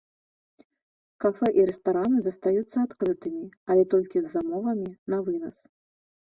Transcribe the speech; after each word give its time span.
Кафэ 1.25 1.47
і 1.59 1.65
рэстараны 1.69 2.17
застаюцца 2.27 2.77
адкрытымі, 2.87 3.43
але 3.73 3.83
толькі 3.93 4.17
з 4.23 4.27
замовамі 4.33 4.89
на 5.17 5.23
вынас. 5.31 5.57